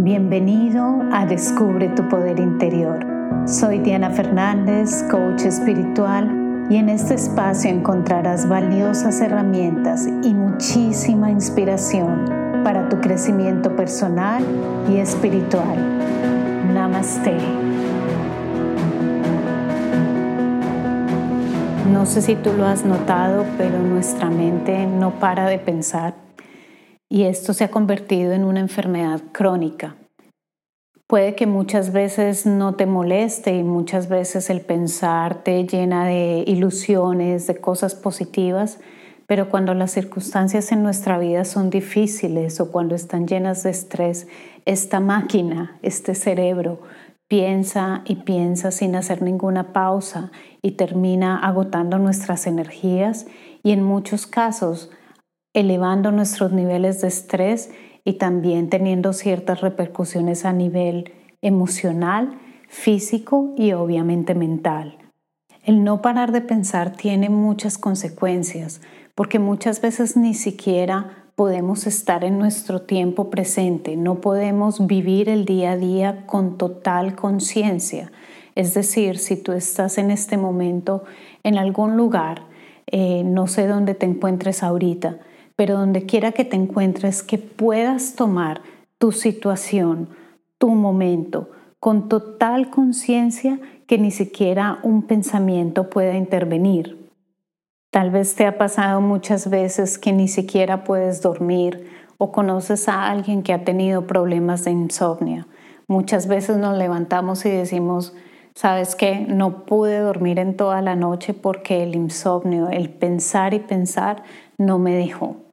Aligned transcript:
Bienvenido 0.00 1.02
a 1.10 1.26
Descubre 1.26 1.88
tu 1.88 2.08
Poder 2.08 2.38
Interior. 2.38 3.04
Soy 3.48 3.80
Diana 3.80 4.10
Fernández, 4.10 5.02
coach 5.10 5.42
espiritual, 5.42 6.68
y 6.70 6.76
en 6.76 6.88
este 6.88 7.14
espacio 7.14 7.68
encontrarás 7.68 8.48
valiosas 8.48 9.20
herramientas 9.20 10.06
y 10.22 10.34
muchísima 10.34 11.32
inspiración 11.32 12.26
para 12.62 12.88
tu 12.88 13.00
crecimiento 13.00 13.74
personal 13.74 14.44
y 14.88 14.98
espiritual. 14.98 15.76
Namaste. 16.72 17.36
No 21.92 22.06
sé 22.06 22.22
si 22.22 22.36
tú 22.36 22.52
lo 22.52 22.66
has 22.66 22.84
notado, 22.84 23.44
pero 23.56 23.80
nuestra 23.80 24.30
mente 24.30 24.86
no 24.86 25.10
para 25.18 25.48
de 25.48 25.58
pensar 25.58 26.27
y 27.10 27.24
esto 27.24 27.52
se 27.52 27.64
ha 27.64 27.70
convertido 27.70 28.32
en 28.32 28.44
una 28.44 28.60
enfermedad 28.60 29.20
crónica. 29.32 29.96
Puede 31.06 31.34
que 31.34 31.46
muchas 31.46 31.92
veces 31.92 32.44
no 32.44 32.74
te 32.74 32.84
moleste 32.84 33.56
y 33.56 33.62
muchas 33.62 34.10
veces 34.10 34.50
el 34.50 34.60
pensar 34.60 35.42
te 35.42 35.64
llena 35.66 36.04
de 36.04 36.44
ilusiones, 36.46 37.46
de 37.46 37.56
cosas 37.56 37.94
positivas, 37.94 38.78
pero 39.26 39.48
cuando 39.48 39.72
las 39.72 39.90
circunstancias 39.90 40.70
en 40.70 40.82
nuestra 40.82 41.18
vida 41.18 41.46
son 41.46 41.70
difíciles 41.70 42.60
o 42.60 42.70
cuando 42.70 42.94
están 42.94 43.26
llenas 43.26 43.62
de 43.62 43.70
estrés, 43.70 44.28
esta 44.66 45.00
máquina, 45.00 45.78
este 45.80 46.14
cerebro, 46.14 46.80
piensa 47.26 48.02
y 48.04 48.16
piensa 48.16 48.70
sin 48.70 48.94
hacer 48.94 49.22
ninguna 49.22 49.72
pausa 49.72 50.30
y 50.60 50.72
termina 50.72 51.38
agotando 51.38 51.98
nuestras 51.98 52.46
energías 52.46 53.26
y 53.62 53.72
en 53.72 53.82
muchos 53.82 54.26
casos 54.26 54.90
elevando 55.54 56.12
nuestros 56.12 56.52
niveles 56.52 57.00
de 57.00 57.08
estrés 57.08 57.70
y 58.04 58.14
también 58.14 58.70
teniendo 58.70 59.12
ciertas 59.12 59.60
repercusiones 59.60 60.44
a 60.44 60.52
nivel 60.52 61.12
emocional, 61.42 62.38
físico 62.68 63.54
y 63.56 63.72
obviamente 63.72 64.34
mental. 64.34 64.98
El 65.64 65.84
no 65.84 66.00
parar 66.00 66.32
de 66.32 66.40
pensar 66.40 66.92
tiene 66.92 67.28
muchas 67.28 67.76
consecuencias 67.76 68.80
porque 69.14 69.38
muchas 69.38 69.80
veces 69.80 70.16
ni 70.16 70.32
siquiera 70.32 71.26
podemos 71.34 71.86
estar 71.86 72.24
en 72.24 72.38
nuestro 72.38 72.82
tiempo 72.82 73.30
presente, 73.30 73.96
no 73.96 74.20
podemos 74.20 74.86
vivir 74.86 75.28
el 75.28 75.44
día 75.44 75.72
a 75.72 75.76
día 75.76 76.26
con 76.26 76.58
total 76.58 77.14
conciencia. 77.14 78.10
Es 78.54 78.74
decir, 78.74 79.18
si 79.18 79.36
tú 79.36 79.52
estás 79.52 79.98
en 79.98 80.10
este 80.10 80.36
momento 80.36 81.04
en 81.44 81.58
algún 81.58 81.96
lugar, 81.96 82.42
eh, 82.86 83.22
no 83.24 83.46
sé 83.46 83.66
dónde 83.66 83.94
te 83.94 84.06
encuentres 84.06 84.62
ahorita, 84.62 85.18
pero 85.58 85.76
donde 85.76 86.06
quiera 86.06 86.30
que 86.30 86.44
te 86.44 86.54
encuentres, 86.54 87.24
que 87.24 87.36
puedas 87.36 88.14
tomar 88.14 88.60
tu 88.96 89.10
situación, 89.10 90.08
tu 90.56 90.68
momento, 90.70 91.50
con 91.80 92.08
total 92.08 92.70
conciencia 92.70 93.58
que 93.88 93.98
ni 93.98 94.12
siquiera 94.12 94.78
un 94.84 95.02
pensamiento 95.02 95.90
pueda 95.90 96.14
intervenir. 96.14 97.10
Tal 97.90 98.12
vez 98.12 98.36
te 98.36 98.46
ha 98.46 98.56
pasado 98.56 99.00
muchas 99.00 99.50
veces 99.50 99.98
que 99.98 100.12
ni 100.12 100.28
siquiera 100.28 100.84
puedes 100.84 101.22
dormir 101.22 101.90
o 102.18 102.30
conoces 102.30 102.88
a 102.88 103.10
alguien 103.10 103.42
que 103.42 103.52
ha 103.52 103.64
tenido 103.64 104.06
problemas 104.06 104.64
de 104.64 104.70
insomnio. 104.70 105.48
Muchas 105.88 106.28
veces 106.28 106.56
nos 106.58 106.78
levantamos 106.78 107.44
y 107.44 107.50
decimos, 107.50 108.14
¿sabes 108.54 108.94
qué? 108.94 109.26
No 109.28 109.64
pude 109.64 109.98
dormir 109.98 110.38
en 110.38 110.56
toda 110.56 110.82
la 110.82 110.94
noche 110.94 111.34
porque 111.34 111.82
el 111.82 111.96
insomnio, 111.96 112.68
el 112.68 112.90
pensar 112.90 113.54
y 113.54 113.58
pensar, 113.58 114.22
no 114.56 114.78
me 114.78 114.94
dejó. 114.94 115.47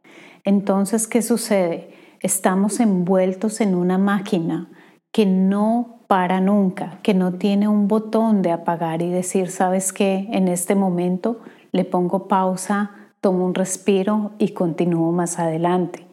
Entonces, 0.45 1.07
¿qué 1.07 1.23
sucede? 1.23 1.89
Estamos 2.21 2.79
envueltos 2.79 3.61
en 3.61 3.73
una 3.73 3.97
máquina 3.97 4.69
que 5.11 5.25
no 5.25 6.01
para 6.07 6.39
nunca, 6.39 6.99
que 7.01 7.15
no 7.15 7.33
tiene 7.33 7.67
un 7.67 7.87
botón 7.87 8.43
de 8.43 8.51
apagar 8.51 9.01
y 9.01 9.09
decir, 9.09 9.49
¿sabes 9.49 9.91
qué? 9.91 10.27
En 10.31 10.47
este 10.47 10.75
momento 10.75 11.39
le 11.71 11.83
pongo 11.83 12.27
pausa, 12.27 12.91
tomo 13.21 13.43
un 13.43 13.55
respiro 13.55 14.33
y 14.37 14.49
continúo 14.49 15.11
más 15.11 15.39
adelante. 15.39 16.05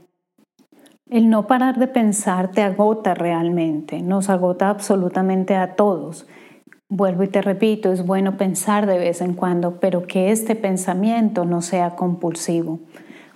El 1.10 1.28
no 1.28 1.46
parar 1.46 1.78
de 1.78 1.88
pensar 1.88 2.52
te 2.52 2.62
agota 2.62 3.12
realmente, 3.12 4.00
nos 4.00 4.30
agota 4.30 4.70
absolutamente 4.70 5.56
a 5.56 5.74
todos. 5.76 6.26
Vuelvo 6.88 7.22
y 7.24 7.28
te 7.28 7.42
repito, 7.42 7.92
es 7.92 8.06
bueno 8.06 8.38
pensar 8.38 8.86
de 8.86 8.96
vez 8.96 9.20
en 9.20 9.34
cuando, 9.34 9.78
pero 9.78 10.06
que 10.06 10.30
este 10.30 10.56
pensamiento 10.56 11.44
no 11.44 11.60
sea 11.60 11.96
compulsivo. 11.96 12.80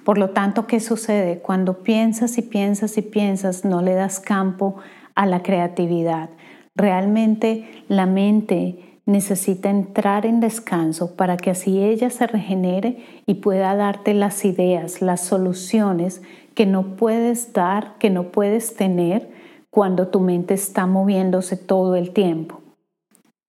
Por 0.06 0.19
lo 0.19 0.31
tanto, 0.31 0.69
¿qué 0.69 0.78
sucede? 0.78 1.41
Cuando 1.41 1.83
piensas 1.83 2.39
y 2.39 2.43
piensas 2.43 2.97
y 2.97 3.03
piensas, 3.03 3.65
no 3.65 3.83
le 3.83 3.94
das 3.94 4.21
campo 4.21 4.77
a 5.17 5.27
la 5.27 5.43
creatividad. 5.43 6.31
Realmente 6.77 7.83
la 7.89 8.06
mente 8.06 9.00
necesita 9.05 9.69
entrar 9.69 10.25
en 10.25 10.39
descanso 10.39 11.17
para 11.17 11.37
que 11.37 11.50
así 11.50 11.83
ella 11.83 12.09
se 12.11 12.28
regenere 12.28 13.05
y 13.27 13.34
pueda 13.34 13.75
darte 13.75 14.15
las 14.15 14.44
ideas, 14.44 15.03
las 15.03 15.22
soluciones 15.22 16.23
que 16.55 16.67
no 16.67 16.94
puedes 16.94 17.53
dar, 17.53 17.99
que 17.99 18.09
no 18.09 18.31
puedes 18.31 18.77
tener 18.77 19.28
cuando 19.71 20.06
tu 20.06 20.21
mente 20.21 20.55
está 20.55 20.87
moviéndose 20.87 21.56
todo 21.56 21.97
el 21.97 22.12
tiempo. 22.12 22.61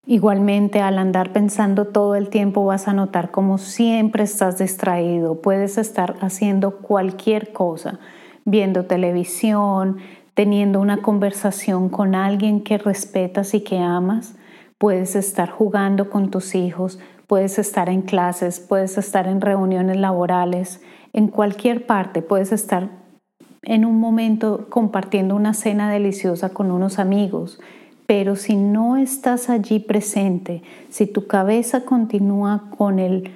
Igualmente, 0.09 0.79
al 0.79 0.99
andar 0.99 1.33
pensando 1.33 1.83
todo 1.83 2.15
el 2.15 2.29
tiempo 2.29 2.63
vas 2.63 2.87
a 2.87 2.93
notar 2.93 3.29
como 3.29 3.57
siempre 3.57 4.23
estás 4.23 4.57
distraído. 4.57 5.41
Puedes 5.41 5.77
estar 5.77 6.15
haciendo 6.21 6.77
cualquier 6.77 7.51
cosa, 7.51 7.99
viendo 8.45 8.85
televisión, 8.85 9.97
teniendo 10.33 10.79
una 10.79 11.01
conversación 11.01 11.89
con 11.89 12.15
alguien 12.15 12.63
que 12.63 12.77
respetas 12.77 13.53
y 13.53 13.59
que 13.59 13.79
amas. 13.79 14.37
Puedes 14.77 15.17
estar 15.17 15.49
jugando 15.49 16.09
con 16.09 16.31
tus 16.31 16.55
hijos, 16.55 16.99
puedes 17.27 17.59
estar 17.59 17.89
en 17.89 18.01
clases, 18.01 18.61
puedes 18.61 18.97
estar 18.97 19.27
en 19.27 19.41
reuniones 19.41 19.97
laborales, 19.97 20.81
en 21.11 21.27
cualquier 21.27 21.85
parte. 21.85 22.21
Puedes 22.21 22.53
estar 22.53 22.91
en 23.61 23.83
un 23.83 23.99
momento 23.99 24.69
compartiendo 24.69 25.35
una 25.35 25.53
cena 25.53 25.91
deliciosa 25.91 26.53
con 26.53 26.71
unos 26.71 26.97
amigos 26.97 27.59
pero 28.07 28.37
si 28.37 28.55
no 28.55 28.97
estás 28.97 29.49
allí 29.49 29.79
presente, 29.79 30.63
si 30.89 31.05
tu 31.05 31.27
cabeza 31.27 31.81
continúa 31.81 32.71
con 32.77 32.99
el 32.99 33.31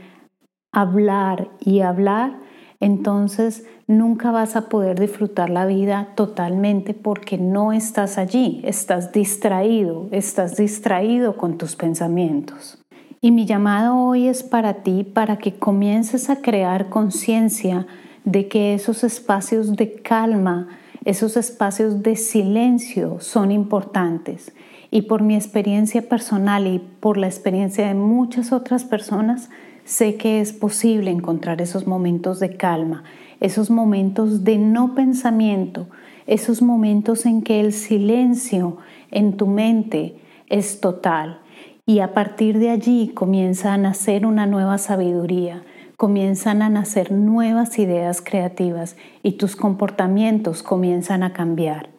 hablar 0.72 1.50
y 1.60 1.82
hablar, 1.82 2.40
entonces 2.80 3.66
nunca 3.86 4.32
vas 4.32 4.56
a 4.56 4.70
poder 4.70 5.00
disfrutar 5.00 5.50
la 5.50 5.66
vida 5.66 6.14
totalmente 6.16 6.94
porque 6.94 7.38
no 7.38 7.74
estás 7.74 8.18
allí, 8.18 8.62
estás 8.64 9.12
distraído, 9.12 10.08
estás 10.12 10.56
distraído 10.56 11.36
con 11.36 11.58
tus 11.58 11.76
pensamientos. 11.76 12.80
Y 13.20 13.32
mi 13.32 13.46
llamado 13.46 13.98
hoy 13.98 14.28
es 14.28 14.42
para 14.42 14.82
ti, 14.82 15.04
para 15.04 15.38
que 15.38 15.54
comiences 15.54 16.30
a 16.30 16.38
crear 16.38 16.90
conciencia 16.90 17.86
de 18.24 18.48
que 18.48 18.74
esos 18.74 19.04
espacios 19.04 19.76
de 19.76 19.94
calma, 20.02 20.70
esos 21.04 21.36
espacios 21.36 22.04
de 22.04 22.16
silencio 22.16 23.18
son 23.20 23.52
importantes 23.52 24.54
y 24.92 25.04
por 25.04 25.24
mi 25.24 25.36
experiencia 25.36 26.08
personal 26.08 26.68
y 26.68 26.80
por 27.00 27.18
la 27.18 27.28
experiencia 27.28 27.88
de 27.88 27.96
muchas 27.96 28.52
otras 28.52 28.84
personas, 28.84 29.50
sé 29.84 30.16
que 30.16 30.42
es 30.42 30.54
posible 30.54 31.10
encontrar 31.10 31.62
esos 31.62 31.88
momentos 31.88 32.40
de 32.40 32.56
calma, 32.56 33.04
esos 33.40 33.72
momentos 33.72 34.44
de 34.44 34.58
no 34.58 34.94
pensamiento, 34.94 35.88
esos 36.28 36.62
momentos 36.62 37.26
en 37.26 37.42
que 37.42 37.62
el 37.62 37.74
silencio 37.74 38.78
en 39.10 39.38
tu 39.38 39.48
mente 39.48 40.18
es 40.50 40.82
total. 40.82 41.40
Y 41.88 42.00
a 42.00 42.14
partir 42.14 42.60
de 42.60 42.70
allí 42.70 43.08
comienza 43.14 43.74
a 43.74 43.78
nacer 43.78 44.26
una 44.26 44.46
nueva 44.46 44.78
sabiduría, 44.78 45.64
comienzan 46.02 46.64
a 46.64 46.70
nacer 46.70 47.12
nuevas 47.12 47.78
ideas 47.78 48.24
creativas 48.24 48.96
y 49.22 49.34
tus 49.34 49.56
comportamientos 49.56 50.64
comienzan 50.64 51.22
a 51.22 51.32
cambiar. 51.32 51.90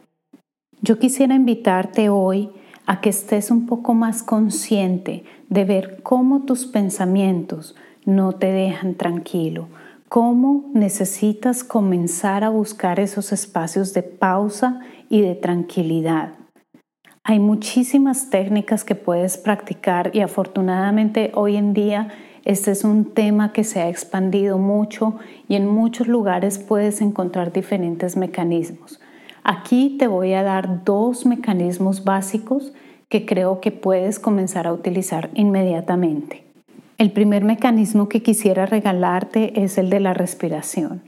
Yo 0.81 0.99
quisiera 0.99 1.37
invitarte 1.37 2.09
hoy 2.09 2.51
a 2.85 3.01
que 3.01 3.11
estés 3.11 3.53
un 3.53 3.65
poco 3.67 3.95
más 3.95 4.25
consciente 4.25 5.23
de 5.49 5.65
ver 5.65 6.03
cómo 6.03 6.43
tus 6.43 6.67
pensamientos 6.67 7.77
no 8.05 8.33
te 8.33 8.51
dejan 8.51 8.97
tranquilo, 8.97 9.69
cómo 10.09 10.69
necesitas 10.75 11.63
comenzar 11.63 12.43
a 12.43 12.49
buscar 12.49 12.99
esos 12.99 13.31
espacios 13.31 13.95
de 13.95 14.03
pausa 14.03 14.81
y 15.11 15.21
de 15.21 15.37
tranquilidad. 15.37 16.33
Hay 17.23 17.39
muchísimas 17.39 18.31
técnicas 18.31 18.83
que 18.83 18.97
puedes 18.97 19.39
practicar 19.39 20.11
y 20.13 20.23
afortunadamente 20.23 21.31
hoy 21.37 21.55
en 21.55 21.73
día 21.73 22.09
este 22.45 22.73
es 22.73 22.83
un 22.83 23.05
tema 23.05 23.53
que 23.53 23.63
se 23.63 23.81
ha 23.81 23.89
expandido 23.89 24.59
mucho 24.59 25.17
y 25.49 25.55
en 25.55 25.69
muchos 25.69 26.09
lugares 26.09 26.59
puedes 26.59 27.01
encontrar 27.01 27.53
diferentes 27.53 28.17
mecanismos. 28.17 29.01
Aquí 29.45 29.97
te 29.99 30.09
voy 30.09 30.33
a 30.33 30.43
dar 30.43 30.85
dos 30.85 31.25
mecanismos 31.25 32.05
básicos 32.05 32.73
que 33.09 33.27
creo 33.27 33.61
que 33.61 33.71
puedes 33.71 34.19
comenzar 34.19 34.67
a 34.67 34.73
utilizar 34.73 35.31
inmediatamente. 35.35 36.45
El 36.99 37.13
primer 37.13 37.45
mecanismo 37.45 38.09
que 38.09 38.23
quisiera 38.23 38.67
regalarte 38.67 39.63
es 39.63 39.79
el 39.79 39.91
de 39.91 40.01
la 40.01 40.15
respiración. 40.15 41.03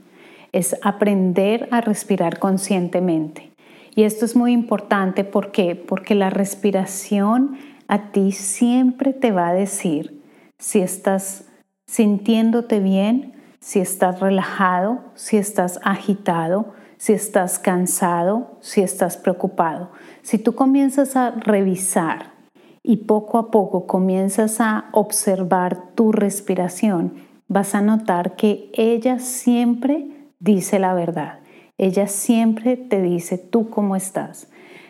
Es 0.52 0.76
aprender 0.82 1.68
a 1.72 1.80
respirar 1.80 2.38
conscientemente. 2.38 3.50
Y 3.96 4.02
esto 4.02 4.24
es 4.24 4.36
muy 4.36 4.52
importante 4.52 5.24
¿por 5.24 5.52
porque 5.86 6.14
la 6.14 6.30
respiración 6.30 7.56
a 7.88 8.10
ti 8.12 8.32
siempre 8.32 9.12
te 9.12 9.30
va 9.30 9.48
a 9.48 9.54
decir 9.54 10.23
si 10.64 10.80
estás 10.80 11.44
sintiéndote 11.86 12.80
bien, 12.80 13.34
si 13.60 13.80
estás 13.80 14.20
relajado, 14.20 15.00
si 15.14 15.36
estás 15.36 15.78
agitado, 15.84 16.72
si 16.96 17.12
estás 17.12 17.58
cansado, 17.58 18.56
si 18.60 18.80
estás 18.80 19.18
preocupado. 19.18 19.90
Si 20.22 20.38
tú 20.38 20.54
comienzas 20.54 21.16
a 21.16 21.32
revisar 21.32 22.32
y 22.82 22.96
poco 22.96 23.36
a 23.36 23.50
poco 23.50 23.86
comienzas 23.86 24.58
a 24.58 24.86
observar 24.92 25.90
tu 25.94 26.12
respiración, 26.12 27.12
vas 27.46 27.74
a 27.74 27.82
notar 27.82 28.34
que 28.34 28.70
ella 28.72 29.18
siempre 29.18 30.30
dice 30.38 30.78
la 30.78 30.94
verdad. 30.94 31.40
Ella 31.76 32.06
siempre 32.06 32.78
te 32.78 33.02
dice 33.02 33.36
tú 33.36 33.68
cómo 33.68 33.96
estás. 33.96 34.48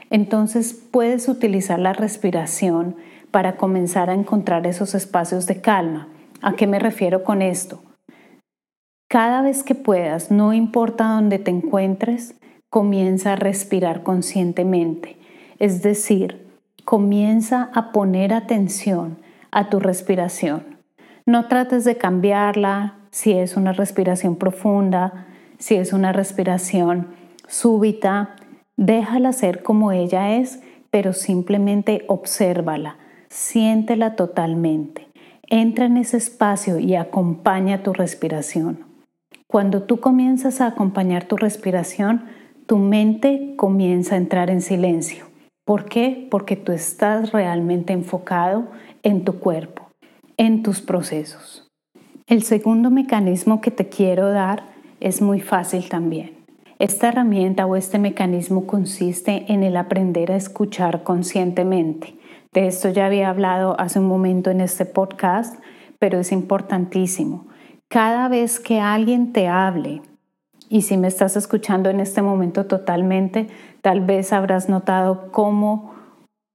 Entonces 0.09 0.73
puedes 0.73 1.29
utilizar 1.29 1.81
la 1.81 1.94
respiración 1.94 2.94
para 3.35 3.57
comenzar 3.57 4.11
a 4.11 4.15
encontrar 4.15 4.65
esos 4.65 4.95
espacios 4.95 5.49
de 5.49 5.61
calma. 5.61 6.07
¿A 6.41 6.53
qué 6.53 6.69
me 6.69 6.79
refiero 6.79 7.25
con 7.25 7.43
esto? 7.43 7.83
Cada 9.09 9.43
vez 9.43 9.65
que 9.65 9.75
puedas, 9.75 10.31
no 10.31 10.53
importa 10.53 11.09
dónde 11.09 11.41
te 11.41 11.51
encuentres, 11.51 12.37
comienza 12.71 13.33
a 13.33 13.37
respirar 13.37 14.05
conscientemente. 14.05 15.17
Es 15.59 15.83
decir, 15.83 16.47
comienza 16.85 17.71
a 17.75 17.91
poner 17.91 18.33
atención 18.33 19.19
a 19.51 19.69
tu 19.69 19.81
respiración. 19.81 20.79
No 21.27 21.49
trates 21.49 21.83
de 21.83 21.97
cambiarla 21.97 22.99
si 23.11 23.33
es 23.33 23.57
una 23.57 23.73
respiración 23.73 24.37
profunda, 24.37 25.27
si 25.59 25.75
es 25.75 25.93
una 25.93 26.13
respiración 26.13 27.09
súbita, 27.49 28.37
déjala 28.77 29.33
ser 29.33 29.65
como 29.65 29.91
ella 29.91 30.37
es, 30.37 30.61
pero 30.93 31.13
simplemente 31.13 32.05
obsérvala, 32.07 32.99
siéntela 33.35 34.15
totalmente. 34.15 35.09
Entra 35.49 35.87
en 35.87 35.97
ese 35.97 36.17
espacio 36.17 36.79
y 36.79 36.95
acompaña 36.95 37.83
tu 37.83 37.93
respiración. 37.93 38.85
Cuando 39.49 39.83
tú 39.83 39.99
comienzas 39.99 40.61
a 40.61 40.69
acompañar 40.69 41.25
tu 41.25 41.37
respiración, 41.37 42.27
tu 42.67 42.79
mente 42.79 43.55
comienza 43.57 44.15
a 44.15 44.19
entrar 44.19 44.51
en 44.51 44.63
silencio. 44.63 45.25
¿Por 45.67 45.87
qué? 45.87 46.29
Porque 46.31 46.55
tú 46.55 46.71
estás 46.71 47.33
realmente 47.33 47.93
enfocado 47.93 48.69
en 49.03 49.25
tu 49.25 49.41
cuerpo, 49.41 49.91
en 50.37 50.63
tus 50.63 50.81
procesos. 50.81 51.69
El 52.27 52.45
segundo 52.45 52.91
mecanismo 52.91 53.61
que 53.61 53.73
te 53.73 53.89
quiero 53.89 54.31
dar 54.31 54.63
es 55.01 55.21
muy 55.21 55.41
fácil 55.41 55.89
también. 55.89 56.35
Esta 56.79 57.09
herramienta 57.09 57.67
o 57.67 57.75
este 57.75 57.99
mecanismo 57.99 58.67
consiste 58.67 59.53
en 59.53 59.65
el 59.65 59.77
aprender 59.77 60.31
a 60.31 60.37
escuchar 60.37 61.03
conscientemente. 61.03 62.15
De 62.55 62.69
esto 62.69 62.89
ya 62.89 63.06
había 63.06 63.31
hablado 63.31 63.75
hace 63.81 63.99
un 63.99 64.06
momento 64.06 64.53
en 64.53 64.61
este 64.61 64.87
podcast, 64.87 65.61
pero 65.99 66.21
es 66.21 66.31
importantísimo. 66.31 67.49
Cada 67.89 68.29
vez 68.29 68.61
que 68.61 68.79
alguien 68.79 69.33
te 69.33 69.49
hable, 69.49 70.03
y 70.69 70.83
si 70.83 70.97
me 70.97 71.09
estás 71.09 71.37
escuchando 71.37 71.91
en 71.91 71.99
este 71.99 72.23
momento 72.23 72.67
totalmente, 72.67 73.49
tal 73.83 74.03
vez 74.03 74.33
habrás 74.33 74.69
notado 74.69 75.33
cómo 75.33 75.95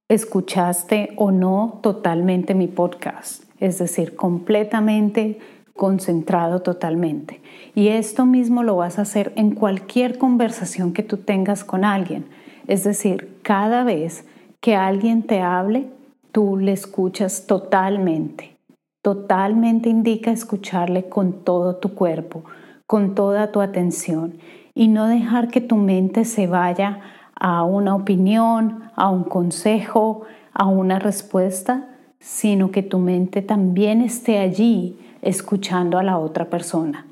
escuchaste 0.07 1.09
o 1.17 1.31
no 1.31 1.79
totalmente 1.83 2.55
mi 2.55 2.67
podcast, 2.67 3.43
es 3.59 3.77
decir, 3.77 4.15
completamente 4.15 5.39
concentrado 5.75 6.61
totalmente. 6.61 7.41
Y 7.75 7.89
esto 7.89 8.25
mismo 8.25 8.63
lo 8.63 8.77
vas 8.77 8.99
a 8.99 9.01
hacer 9.01 9.33
en 9.35 9.51
cualquier 9.51 10.17
conversación 10.17 10.93
que 10.93 11.03
tú 11.03 11.17
tengas 11.17 11.65
con 11.65 11.83
alguien. 11.83 12.25
Es 12.67 12.85
decir, 12.85 13.37
cada 13.43 13.83
vez 13.83 14.23
que 14.61 14.75
alguien 14.75 15.23
te 15.23 15.41
hable, 15.41 15.89
tú 16.31 16.57
le 16.57 16.73
escuchas 16.73 17.47
totalmente. 17.47 18.57
Totalmente 19.01 19.89
indica 19.89 20.31
escucharle 20.31 21.07
con 21.07 21.43
todo 21.43 21.77
tu 21.77 21.95
cuerpo, 21.95 22.43
con 22.85 23.15
toda 23.15 23.51
tu 23.51 23.61
atención 23.61 24.39
y 24.75 24.89
no 24.89 25.07
dejar 25.07 25.47
que 25.47 25.61
tu 25.61 25.77
mente 25.77 26.25
se 26.25 26.47
vaya 26.47 26.99
a 27.35 27.63
una 27.63 27.95
opinión, 27.95 28.83
a 28.95 29.09
un 29.09 29.23
consejo, 29.23 30.23
a 30.53 30.65
una 30.67 30.99
respuesta, 30.99 31.87
sino 32.19 32.71
que 32.71 32.83
tu 32.83 32.99
mente 32.99 33.41
también 33.41 34.01
esté 34.01 34.39
allí 34.39 34.99
escuchando 35.21 35.97
a 35.97 36.03
la 36.03 36.17
otra 36.17 36.49
persona. 36.49 37.05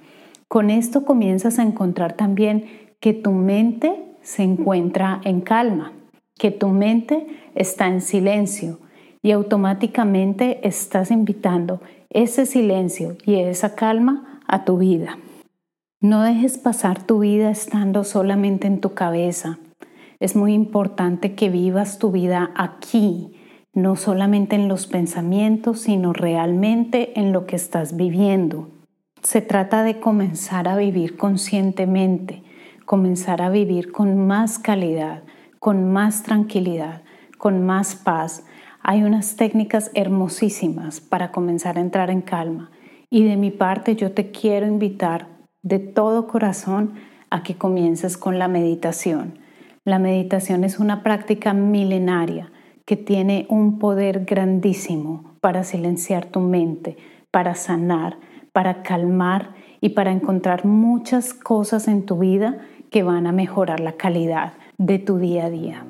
Con 0.50 0.70
esto 0.70 1.06
comienzas 1.06 1.60
a 1.60 1.64
encontrar 1.64 2.14
también 2.14 2.66
que 3.00 3.14
tu 3.14 3.32
mente 3.32 3.94
se 4.22 4.44
encuentra 4.44 5.22
en 5.24 5.40
calma, 5.40 5.94
que 6.38 6.52
tu 6.52 6.70
mente 6.70 7.28
está 7.56 7.88
en 7.88 8.02
silencio 8.02 8.80
y 9.22 9.32
automáticamente 9.32 10.66
estás 10.68 11.12
invitando 11.12 11.82
ese 12.10 12.46
silencio 12.46 13.18
y 13.26 13.36
esa 13.36 13.76
calma 13.76 14.42
a 14.48 14.64
tu 14.64 14.78
vida. 14.78 15.18
No 16.00 16.22
dejes 16.22 16.58
pasar 16.58 17.04
tu 17.04 17.20
vida 17.20 17.50
estando 17.50 18.04
solamente 18.04 18.68
en 18.68 18.80
tu 18.80 18.94
cabeza. 18.94 19.58
Es 20.20 20.36
muy 20.36 20.54
importante 20.54 21.34
que 21.34 21.50
vivas 21.50 22.00
tu 22.00 22.12
vida 22.12 22.52
aquí, 22.56 23.34
no 23.74 23.96
solamente 23.96 24.56
en 24.56 24.68
los 24.68 24.88
pensamientos, 24.88 25.82
sino 25.82 26.14
realmente 26.14 27.20
en 27.20 27.32
lo 27.32 27.46
que 27.46 27.56
estás 27.56 27.96
viviendo. 27.96 28.70
Se 29.24 29.42
trata 29.42 29.84
de 29.84 30.00
comenzar 30.00 30.68
a 30.68 30.78
vivir 30.78 31.18
conscientemente, 31.18 32.44
comenzar 32.86 33.42
a 33.42 33.50
vivir 33.50 33.92
con 33.92 34.26
más 34.26 34.60
calidad, 34.60 35.24
con 35.68 35.92
más 35.92 36.24
tranquilidad, 36.24 37.02
con 37.38 37.66
más 37.66 37.94
paz. 37.94 38.46
Hay 38.84 39.04
unas 39.04 39.36
técnicas 39.36 39.92
hermosísimas 39.96 41.02
para 41.02 41.34
comenzar 41.34 41.78
a 41.78 41.82
entrar 41.82 42.10
en 42.10 42.22
calma. 42.22 42.72
Y 43.10 43.26
de 43.26 43.36
mi 43.36 43.52
parte 43.52 43.98
yo 43.98 44.14
te 44.14 44.32
quiero 44.32 44.66
invitar 44.66 45.28
de 45.64 45.80
todo 45.80 46.26
corazón 46.26 46.94
a 47.30 47.44
que 47.44 47.56
comiences 47.56 48.16
con 48.16 48.40
la 48.40 48.48
meditación. 48.48 49.40
La 49.84 50.00
meditación 50.00 50.64
es 50.64 50.80
una 50.80 51.04
práctica 51.04 51.52
milenaria 51.52 52.50
que 52.86 52.96
tiene 52.96 53.46
un 53.50 53.78
poder 53.78 54.24
grandísimo 54.24 55.34
para 55.42 55.66
silenciar 55.66 56.28
tu 56.28 56.40
mente, 56.40 56.96
para 57.30 57.56
sanar, 57.56 58.20
para 58.54 58.84
calmar 58.84 59.54
y 59.82 59.90
para 59.90 60.14
encontrar 60.14 60.64
muchas 60.64 61.34
cosas 61.34 61.90
en 61.90 62.06
tu 62.06 62.20
vida 62.20 62.60
que 62.90 63.04
van 63.04 63.28
a 63.28 63.34
mejorar 63.34 63.82
la 63.82 63.98
calidad 63.98 64.54
de 64.78 65.00
tu 65.00 65.18
día 65.18 65.46
a 65.46 65.50
día. 65.50 65.86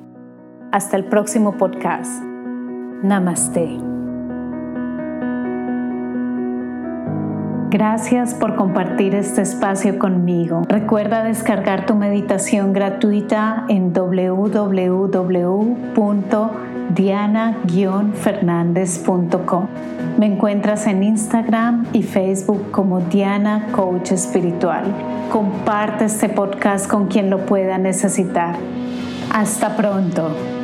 Hasta 0.72 0.96
el 0.96 1.04
próximo 1.04 1.58
podcast. 1.58 2.22
Namaste. 3.02 3.76
Gracias 7.70 8.32
por 8.32 8.56
compartir 8.56 9.14
este 9.14 9.42
espacio 9.42 9.98
conmigo. 9.98 10.62
Recuerda 10.66 11.22
descargar 11.22 11.84
tu 11.84 11.94
meditación 11.96 12.72
gratuita 12.72 13.66
en 13.68 13.92
www.diana-fernandez.com. 16.88 19.66
Me 20.18 20.26
encuentras 20.26 20.86
en 20.86 21.02
Instagram 21.02 21.86
y 21.92 22.02
Facebook 22.02 22.70
como 22.70 23.00
Diana 23.00 23.68
Coach 23.72 24.12
Espiritual. 24.12 24.84
Comparte 25.30 26.06
este 26.06 26.28
podcast 26.28 26.88
con 26.88 27.08
quien 27.08 27.30
lo 27.30 27.46
pueda 27.46 27.78
necesitar. 27.78 28.56
Hasta 29.32 29.76
pronto. 29.76 30.57